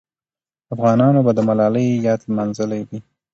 [0.73, 2.99] افغانانو به د ملالۍ یاد لمانځلی وي.